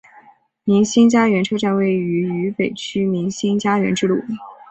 [0.63, 4.19] 民心佳园车站位于渝北区民心佳园支路。